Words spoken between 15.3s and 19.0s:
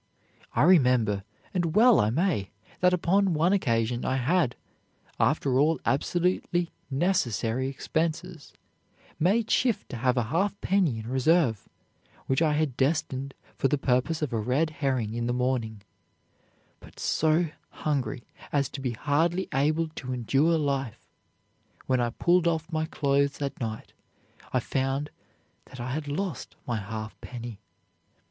morning, but so hungry as to be